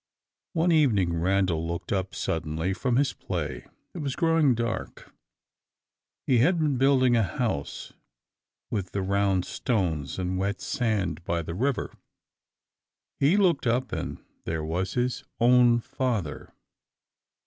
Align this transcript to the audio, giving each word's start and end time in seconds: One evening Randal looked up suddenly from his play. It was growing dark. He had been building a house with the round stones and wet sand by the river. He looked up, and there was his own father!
One 0.53 0.71
evening 0.71 1.13
Randal 1.13 1.67
looked 1.67 1.91
up 1.91 2.15
suddenly 2.15 2.73
from 2.73 2.95
his 2.95 3.13
play. 3.13 3.67
It 3.93 3.99
was 3.99 4.15
growing 4.15 4.55
dark. 4.55 5.13
He 6.25 6.39
had 6.39 6.57
been 6.57 6.77
building 6.77 7.15
a 7.15 7.21
house 7.21 7.93
with 8.71 8.93
the 8.93 9.03
round 9.03 9.45
stones 9.45 10.17
and 10.17 10.39
wet 10.39 10.59
sand 10.59 11.23
by 11.23 11.43
the 11.43 11.53
river. 11.53 11.93
He 13.19 13.37
looked 13.37 13.67
up, 13.67 13.91
and 13.91 14.17
there 14.45 14.63
was 14.63 14.95
his 14.95 15.23
own 15.39 15.79
father! 15.79 16.51